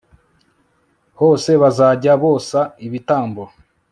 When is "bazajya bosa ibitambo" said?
1.61-3.43